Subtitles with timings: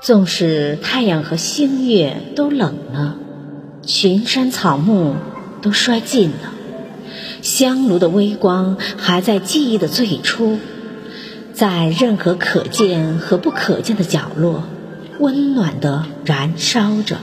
[0.00, 3.16] 纵使太阳和星月都冷了，
[3.84, 5.16] 群山草木
[5.60, 6.54] 都衰尽了，
[7.42, 10.58] 香炉的微光还在记忆的最初，
[11.52, 14.64] 在任何可见和不可见的角落
[15.18, 17.16] 温暖的燃烧着。